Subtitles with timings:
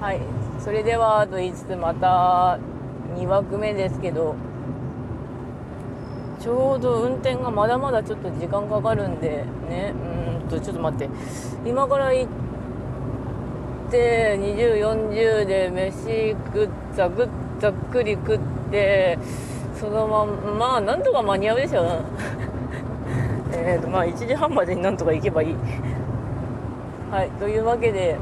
[0.00, 0.20] はい。
[0.60, 2.58] それではと言いつつまた
[3.16, 4.36] 2枠目ですけど
[6.40, 9.92] ちょうど運転がまだまだちょっと時間かかるんでね
[10.40, 11.08] うんとちょっと待って。
[11.66, 17.28] 今から行って2040で飯食っざく
[17.58, 18.40] ざっくり食っ
[18.70, 19.18] て
[19.74, 22.04] そのまんまあなんとか間に合うでしょう
[23.52, 25.56] えとまあ1時半までになんとか行けばいい。
[27.10, 27.30] はい。
[27.40, 28.16] というわけで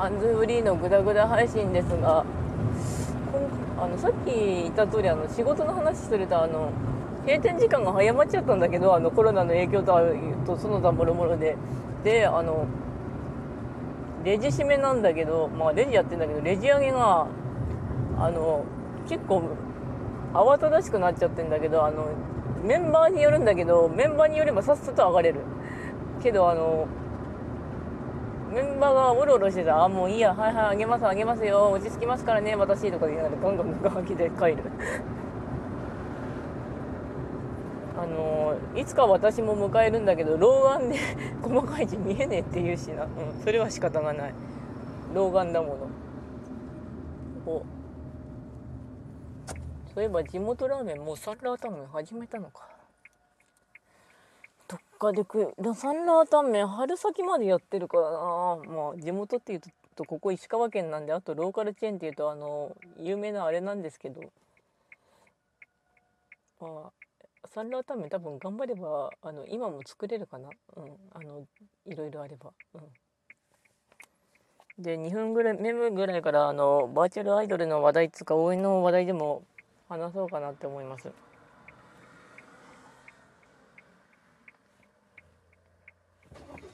[0.00, 2.24] ハンズフリーのグダグダ配信ですが
[3.76, 6.72] あのさっき言った通りあの仕事の話するとあの
[7.26, 10.00] 閉店時間が早まっちゃったんだけどあのコロナの影響と
[10.46, 11.54] とその他もろもろで。
[12.02, 12.64] であの
[14.24, 17.26] レジ締めなんだけどまあレジやってんだけどレジ上げが
[18.18, 18.64] あの
[19.06, 19.42] 結構
[20.32, 22.06] 慌ただしくなっちゃってんだけどあの
[22.64, 25.40] メンバーによるんだけどメンバーによればさっさと上がれる。
[26.22, 26.88] けどあの
[28.50, 30.34] メンバーがおろおろしてた「あもういいや。
[30.34, 31.70] はいはいあげますあげますよ。
[31.70, 32.56] 落ち着きますからね。
[32.56, 34.58] 私」とか言いながらガンガンガンガンで帰る
[38.00, 40.98] あのいつか私も迎えるんだけど老眼で
[41.42, 44.34] 細かい字見えねえって言うしな、うん、それは仕方がない。
[45.14, 45.76] 老眼だも
[47.46, 47.52] の。
[47.52, 47.62] お。
[49.94, 52.69] そういえば地元ラーメンもうサラータンメン始めたのか。
[55.00, 58.18] かで食サンラータンメン春先までやってるからな。
[58.66, 59.60] まあ地元っていう
[59.96, 64.20] とここ石川県なんであとローカルチェーンっていうとあの有名なあれなんですけど。
[66.60, 66.92] まあ
[67.52, 70.50] サンラータンメン多分頑張ればあの今も作れるかな。
[70.76, 70.84] うん
[71.14, 71.46] あの
[71.86, 72.52] いろいろあれば。
[72.74, 72.82] うん。
[74.82, 79.42] で2分ぐらいメモぐらいからあのバーチャルアイドルの話題っつか応援の話題でも
[79.88, 81.10] 話そうかなって思います。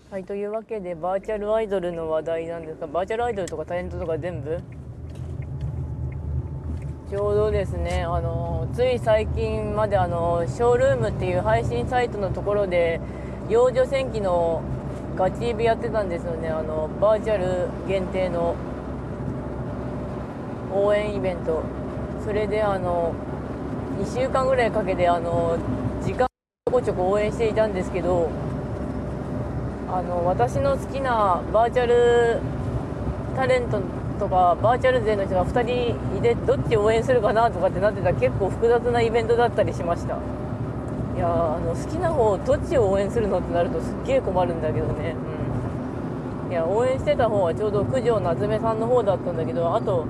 [0.08, 4.62] はい、というわけでバーチャルアイドルの話題なんですがバーチャルアイドルとかタレントとか全部？
[7.10, 13.00] ちょうどですねあのつい最近まであのショールームっていう配信サイトのところで
[13.48, 14.62] 幼女戦記の
[15.16, 16.50] ガチイベやってたんですよね。
[16.50, 18.54] あのバーチャル限定の
[20.72, 21.62] 応援イベント。
[22.24, 23.12] それであの
[24.00, 25.58] 2週間ぐらいかけてあの
[26.00, 28.30] 時間ちょこちょこ応援していたんですけど
[29.88, 32.40] あの私の好きなバーチャル
[33.36, 33.80] タレント
[34.18, 40.18] とかバーチャル勢の人が2人いてどっち応援するかなとかってなってた結構複雑なイベントだったりしました。
[41.16, 45.14] いやあの好きな方どっちを応援するのってなるとすっげえ困るんだけどね。
[46.46, 46.52] うん。
[46.52, 50.04] いや応援してた方はちょうど九条夏目さんの方だったんだけどあと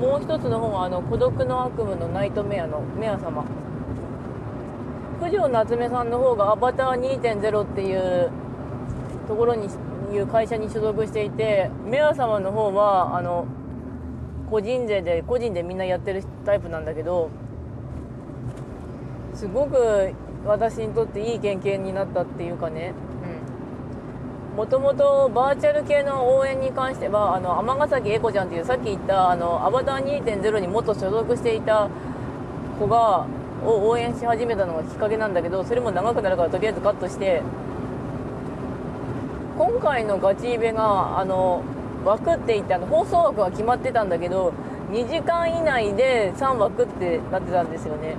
[0.00, 3.44] もう一つの方があの孤独の悪夢のナイトメアのメア様。
[5.22, 8.30] 九条夏目さんの方がアバター2.0っていう
[9.30, 9.68] ところに
[10.12, 13.46] いう会社に所属していてメア様の方はあの
[14.50, 17.30] 個人税で個人でみんなやってるタイプなんだけど
[19.36, 20.12] すごく
[20.44, 22.92] 私にとっていい経験になったっていうかね。
[24.56, 31.88] もともとバーチャル系の応援に関してはあの尼崎エコちゃんっていうさっき言ったあのアバター2.0に元所属していた
[32.78, 33.26] 子が
[33.64, 37.42] を応援し始めたのがきっかけなんだけどそれも長くなるからとりあえずカットして
[39.60, 41.62] 今回のガチイベがあの
[42.02, 44.54] 枠って言ってあの放送枠は決まってたんだけど
[44.90, 48.16] 2時間以内で3枠ってなってたんですよね。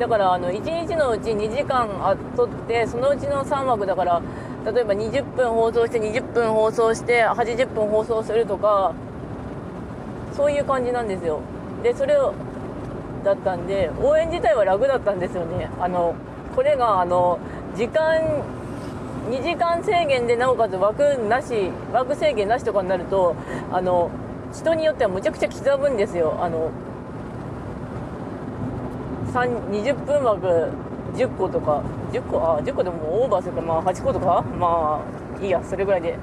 [0.00, 4.22] だからあの1日のうち2時間あ取ってそのうちの3枠だから
[4.64, 8.94] 例えば20分放送して20分放送して80分放送するとか
[10.34, 11.40] そういう感じなんですよ。
[11.82, 12.32] でそれを
[13.24, 15.68] だったんで応援自体は楽だったんですよね。
[15.78, 16.14] あの
[16.56, 17.38] これがあの
[17.76, 18.22] 時間
[19.28, 23.36] 2時間制限でなおかつ枠なし枠制限なしとかになると
[23.70, 24.10] あの
[24.52, 26.38] 人によってはむちゃくちゃ刻むんですよ。
[26.40, 26.70] あの
[29.34, 30.70] 20分枠
[31.14, 31.82] 10個とか。
[32.12, 33.60] 10個あ10個でもオーバーするか。
[33.60, 34.42] まあ8個とか？
[34.58, 35.04] ま
[35.38, 35.62] あいいや。
[35.62, 36.18] それぐらいで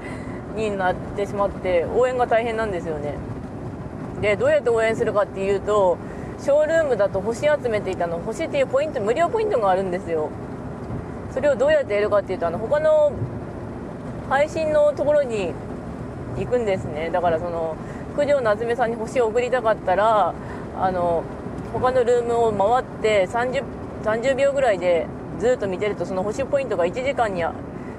[0.56, 3.14] になってしまって応援が大変なんですよね。
[4.20, 5.98] でどうやって応援するかっていうと
[6.40, 8.18] ショールームだと星集めていたの。
[8.18, 10.30] 星っていうポイント無料ポイントがあるんですよ。
[11.36, 13.12] それをどうやってやるかっていうとあの他の
[14.30, 15.52] 配信のところに
[16.38, 17.10] 行くんですね。
[17.12, 17.76] だからその
[18.16, 20.32] 九条夏目さんに星を送りたかったら
[20.80, 21.24] あの
[21.74, 23.62] 他のルームを回って30
[24.02, 25.06] 30秒ぐらいで
[25.38, 27.44] ずっと見てるとその星ポイントが1時間に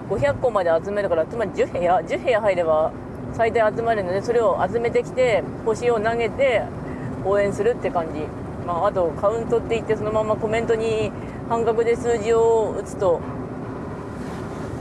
[0.09, 2.91] 500個まで集めるからつまり10部屋10部屋入れば
[3.35, 6.63] 最大集まるのでそれを集めてきて星を投げて
[7.23, 8.21] 応援するって感じ、
[8.65, 11.11] まあ、あとカウントって言ってそのままコメントに
[11.49, 13.21] 半角で数字を打つと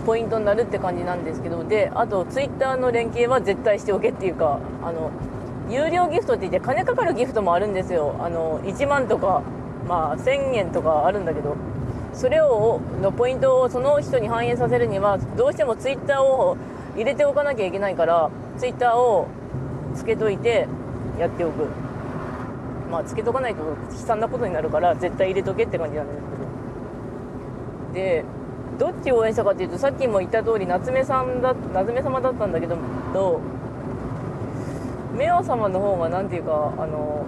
[0.04, 5.10] ポイントになるって感じなんですけどであとツイッターの連携は絶対しておけっていうかあの
[5.68, 8.14] 有料ギフトって言って金かかるギフトもあるんですよ。
[8.20, 9.42] あの1万とか、
[9.88, 11.56] まあ、1000円とかあるんだけど
[12.12, 16.56] それをのポイントをその人に反映させるにはどうしてもツイッターを
[16.94, 19.26] 入れておかなきゃいけないからツイッターを
[19.94, 20.68] つけといて
[21.18, 21.66] やっておく。
[22.90, 26.36] まあつけとかないと悲惨なことになるから絶対入れとけって感じなんですけど。
[27.96, 28.25] で
[28.78, 32.76] どっちを応援したかっていうとさっきも言った通り夏目さんだ夏目様だったんだけど
[33.12, 33.40] と
[35.16, 37.25] メア様の方が何ていうかあの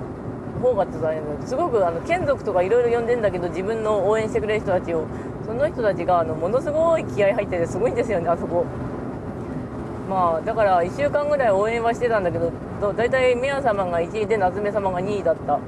[0.60, 5.06] 方がって言ったらすごくあの眷属とかいろいろ呼んでんだけど自分の応援してくれる人たちを。
[5.48, 8.66] その人たちがあのものすごい気合入っててすごいんですよねあそこ。
[10.10, 12.52] まあだから1週間ぐらい応援はしてたんだけど
[12.92, 15.58] 大体メア様が1位で夏目様が2位だった。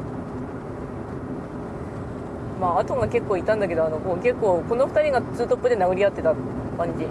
[2.61, 6.35] まあ後が結構いたんだけどあのこう結構この2人がツートップで殴り合ってた
[6.77, 7.07] 感じ。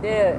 [0.00, 0.38] で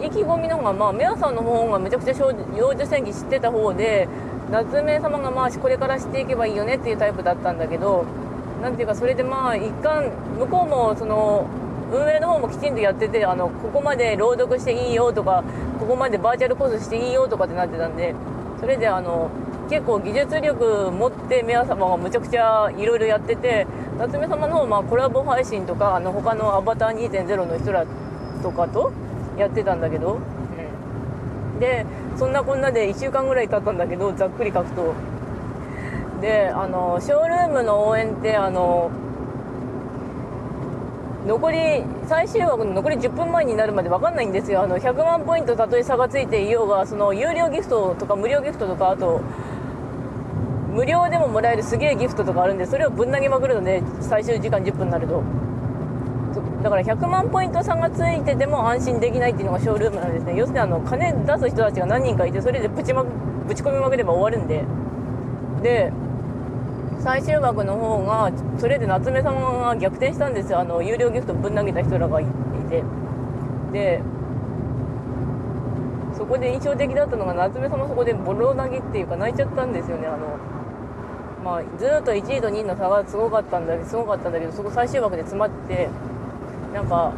[0.00, 2.14] 意気込みの方がまあメアさんの方がめちゃくちゃ
[2.56, 4.08] 幼女戦記知ってた方で
[4.50, 8.04] 夏目様がまあこれから知っていけばいいよねっていうタイプだったんだけど
[8.62, 11.46] なんていうかそれでまあ一貫向こうもその
[11.92, 15.44] 運営の方もきちんとやっててあのここまで朗読していいよとか
[15.78, 18.14] ここまでバーチャルコースしていいよとかってなってたんで
[18.60, 19.30] それであの
[19.68, 23.66] 結構技術力持ってメア様がむちゃくちゃいろいろやってて
[23.98, 27.84] 夏目様の方まあコラボ配信とかあの他のアバター2.0の人ら
[28.42, 28.92] とかと
[29.36, 30.18] やってたんだけど、
[31.54, 31.84] うん、で
[32.16, 34.94] そんなこんなで1週間ぐらい経ったんだけどざっくり書くと。
[36.20, 38.90] であのショールームの応援ってあの
[41.26, 44.62] 残り最終枠の残り10分前になるまで分かんないんですよ。
[44.62, 49.20] あの100万ポイントたとえ差がついていようがその有料ギフトとか無料ギフトとかあと
[50.76, 55.22] 無料でももらえるすげえギフトとかあるんでそれをぶん投げまくるので最終時間10分になると。
[56.62, 60.36] だから100万ポイント差がついてても安心できないっていうのがショールームなんですね。
[60.36, 64.64] 要するにあの金出す人たちが何人かいてそれでぶち,、ま、ぶち込みまくれば終わるんで。
[65.62, 65.92] で
[66.98, 70.58] 最終枠の方がそれで夏目様が逆転したんですよ。
[70.58, 72.26] あの有料ギフトぶん投げた人らがい
[72.68, 72.82] て。
[73.72, 74.02] で
[76.14, 80.08] そこで印象的だったのが夏目様そこでボロ投げっていうか泣いちゃったんですよね。
[80.08, 80.55] あの
[81.46, 85.88] まあ、ずっと1位と2位の差がすごかったんだけどすごかったんだけどそこ最終枠で詰まって
[86.74, 87.12] なんか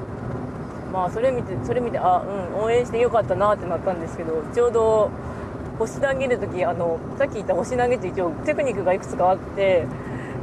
[0.92, 2.22] まあそれ見てそれ見てあ
[2.52, 5.10] うん応援してよかったなってなったんですけどちょうど
[5.78, 9.86] 星投げる時あのさっき言った星投げって一応テクニックがいくつかあって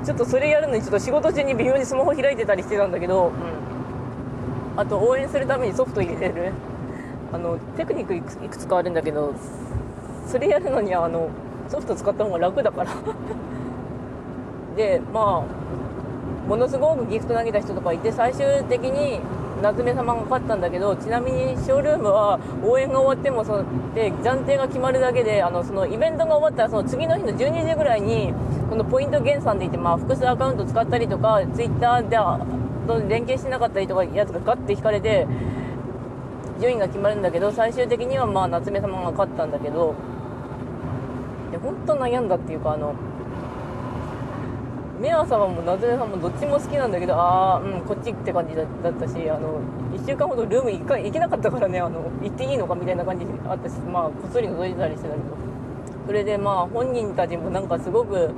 [0.03, 6.53] ちょっとそれやるのにちょっと仕事中に微妙にスマホ開いてたりしてたんだけど、うん、あと応援するためにソフト入れる。
[7.33, 9.33] あのテクニックいくつかあるんだけど
[10.25, 11.29] それやるのにはあの
[11.67, 12.91] ソフト使った方が楽だから。
[14.75, 19.19] でまあものすごくギフト投げた人とかいて最終的に
[19.61, 28.33] 夏目様が勝ったんだけどちなみにショールームは応援が終わってもそので暫定が決まるだけであのそのイベントが終わったらその次の日の12時ぐらいに
[28.69, 32.17] このポイント減算でいて、まあ、複数アカウント使ったりとかツイッターで
[32.85, 35.25] と連携してなかったりとかやつがガッて引かれて
[36.59, 39.95] 順位が決まるんだけど最終的にはまあ夏目様が勝ったんだけど
[41.51, 42.93] で本当悩んだっていうかあの
[45.05, 49.61] メア様も夏目さんもどっちも好きなんだけどああうんこっちって感じだったしあの
[49.93, 55.45] 1週間ほどルーム1回行けなかったからねあの行っていいのかみたいな感じあったしまあこっそり覗いてたりしてたけど。
[56.07, 58.31] それでまあ本人たちもなんかすごく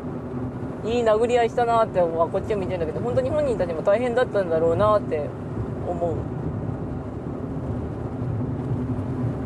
[0.86, 5.26] いい殴り合いしたなってこっちを見てるんだけど本当に本人たちも大変だったんだろうなって
[5.88, 6.16] 思う。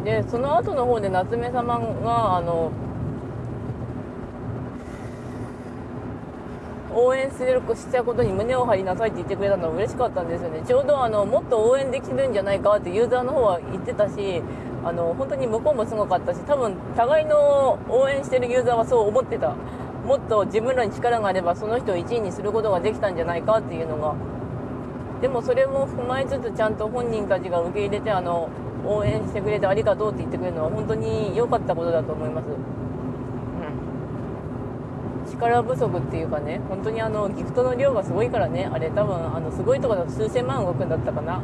[0.05, 2.71] でその後の方で夏目様があの
[6.93, 10.62] 応援するしたことに胸を張りなさいって言ってくれたのは嬉しかったんですよね。
[10.65, 14.41] ちょうどあのもっと応援できるんじゃないかってユーザーの方は言ってたし
[14.83, 19.55] あの本当に向こうもすごかったし多分互いの応援してるユーザーはそう思ってた。
[20.05, 24.15] もっと自分らに力があればその人を1位にすることができたんじゃないかっていうのが。
[25.21, 28.50] でもそれも踏まえつつちゃんと本人たちが受け入れてあの
[28.83, 32.80] 応援してくれてありがとうって言ってくれるのは本当に良かったことだと思います。
[35.50, 41.38] 力不足っていうかね本当にあのギフトの量がすごいからねあれ多分あのすごいとこだと数千万動くんだったかな。
[41.38, 41.39] う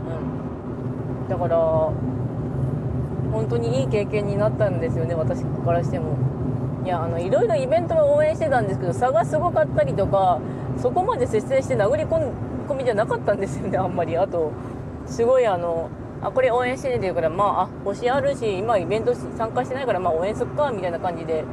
[1.25, 1.29] ん。
[1.29, 6.17] だから本当にいい経験になったんですよね私からしても。
[6.85, 10.39] いやあのいろいろイベントは応援してたんですけど差がすごかったりとか
[10.77, 12.31] そこまで接戦して殴り込
[12.75, 14.17] みじゃなかったんですよねあんまり。
[14.17, 14.51] あと
[15.05, 15.89] すごいあの
[16.21, 21.43] あこれ応援してねって言うからまああ星あるし今イベント参加してないからまあ応援すっかみたいな感じで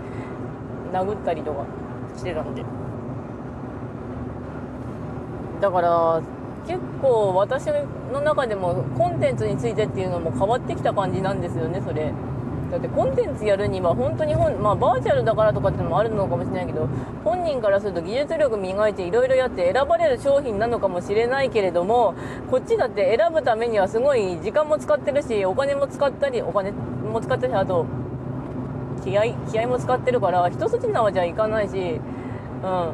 [0.93, 1.65] 殴ったりとか。
[2.17, 2.65] してたんで。
[5.61, 6.23] だから
[6.67, 7.67] 結構私
[8.13, 12.13] の中でもコンテンツについてっていうのも変わってきた感じなんですよねそれ。
[12.71, 16.89] だってコンテンツやるには本当に本、まあ、バーチャルだからとかってのもあるのかもしれないけど
[17.23, 22.15] 本人からすると技術力磨いていろいろやって選ばれる商品なのかもしれないけれども
[22.51, 27.87] こっちだって選ぶためにはすごい時間も使ってるしお金も使ったりお金も使ってるしあと
[29.05, 32.01] 気合気合も使ってるから一筋縄じゃいかないし、
[32.63, 32.93] うん、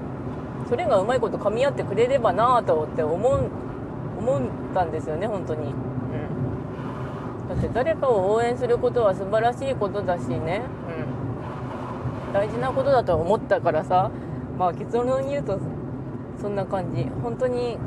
[0.69, 3.49] それがうまいこと噛み合ってくれればなぁとって思う
[4.19, 4.43] 思っ
[4.75, 5.69] たんですよね本当に。
[5.69, 7.49] うん。
[7.49, 10.62] だって誰かを応援することは素晴らしいことだしね、
[12.26, 14.11] うん、大事なことだと思ったからさ。
[14.61, 15.59] まあ結論に言うと
[16.38, 17.05] そんな感じ。
[17.23, 17.79] 本当に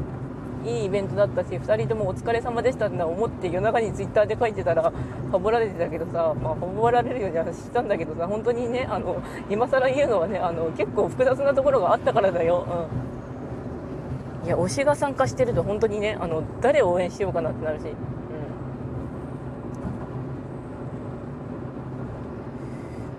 [0.65, 12.89] いいイベントだったし2人ともお疲れ様でしたって思って夜中にツイッターで書いてたらファボられてたけどさまあファボられるようにはしたんだけどさ本当にねあの今更言うのはねあの結構複雑なところがあったからだよ、
[14.41, 17.85] うん、いや推しが参加してると本当にねあの誰を応援しようかなってなるし。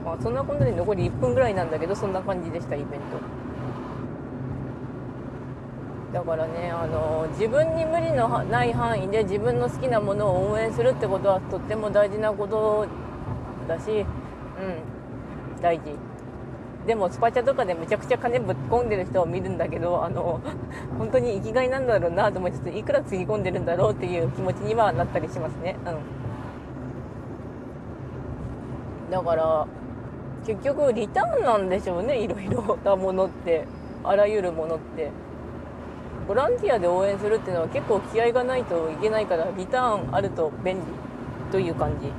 [0.05, 3.34] まあそんなことで残り1分ぐらいなんだけどそんな感じでしたイベント。
[6.15, 12.87] だからねあの自分に無理のない範囲で自分の好きなものを応援するってことはとっても大事なこと
[13.67, 14.01] だしう
[15.59, 15.97] ん大事。
[16.87, 20.41] でもスパチャとかでめちゃくちゃ金ぶっ込んでる人を見るんだけどあの
[20.99, 25.77] 本当に生きがいなんだろうなと思いつついくらつぎ込んでるんだろうっていう気持ちにはなったりしますね。
[29.09, 29.11] うん。
[29.11, 29.67] だから
[30.47, 33.67] 結局リターンなんでしょうねいろいろなものって。
[34.05, 35.11] あらゆるものって。
[36.27, 40.83] ボランティアで応援するっていうのは結構気合がないといけないからリターンあると便利
[41.53, 42.11] という感じ。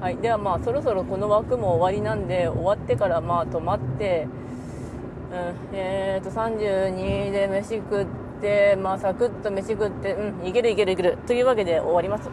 [0.00, 0.16] はい。
[0.16, 4.26] ではまあそろそろこの枠も終わりなんで終わってからまあ止まって
[5.30, 8.06] うんえーと32で飯食っ
[8.40, 12.30] てまあサクッと飯食ってうんいけるいけるいけるというわけで終わります。